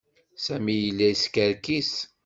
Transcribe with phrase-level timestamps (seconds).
[0.45, 1.91] Sami yella yeskerkis.